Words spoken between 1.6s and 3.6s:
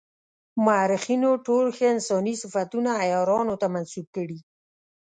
ښه انساني صفتونه عیارانو